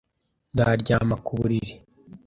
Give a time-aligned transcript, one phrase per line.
[0.53, 1.73] Nzaryama ku buriri.